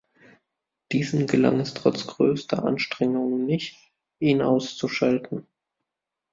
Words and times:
Diesen 0.91 1.27
gelang 1.27 1.59
es 1.59 1.75
trotz 1.75 2.07
größter 2.07 2.65
Anstrengungen 2.65 3.45
nicht, 3.45 3.77
ihn 4.17 4.41
auszuschalten. 4.41 5.45